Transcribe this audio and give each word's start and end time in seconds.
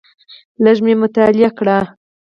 لږ 0.63 0.77
مې 0.85 0.93
مطالعه 1.01 1.49
کړ. 1.57 1.67